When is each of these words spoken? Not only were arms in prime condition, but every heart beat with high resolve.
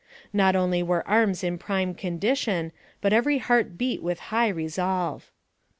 Not 0.33 0.55
only 0.55 0.81
were 0.81 1.07
arms 1.07 1.43
in 1.43 1.59
prime 1.59 1.93
condition, 1.93 2.71
but 3.01 3.13
every 3.13 3.37
heart 3.37 3.77
beat 3.77 4.01
with 4.01 4.17
high 4.33 4.47
resolve. 4.49 5.29